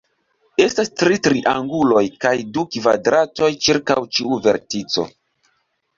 Estas 0.63 0.89
tri 1.01 1.19
trianguloj 1.27 2.01
kaj 2.25 2.33
du 2.55 2.65
kvadratoj 2.77 3.53
ĉirkaŭ 3.67 3.99
ĉiu 4.17 4.41
vertico. 4.49 5.07